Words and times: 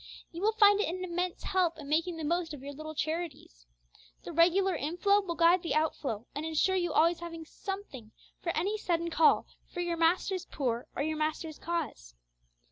You 0.31 0.41
will 0.41 0.53
find 0.53 0.79
it 0.79 0.89
an 0.89 1.03
immense 1.03 1.43
help 1.43 1.77
in 1.77 1.87
making 1.87 2.17
the 2.17 2.23
most 2.23 2.55
of 2.55 2.63
your 2.63 2.73
little 2.73 2.95
charities. 2.95 3.67
The 4.23 4.31
regular 4.33 4.75
inflow 4.75 5.21
will 5.21 5.35
guide 5.35 5.61
the 5.61 5.75
outflow, 5.75 6.25
and 6.33 6.43
ensure 6.43 6.75
your 6.75 6.95
always 6.95 7.19
having 7.19 7.45
something 7.45 8.11
for 8.41 8.49
any 8.57 8.79
sudden 8.79 9.11
call 9.11 9.45
for 9.71 9.79
your 9.81 9.97
Master's 9.97 10.45
poor 10.47 10.87
or 10.95 11.03
your 11.03 11.17
Master's 11.17 11.59
cause. 11.59 12.15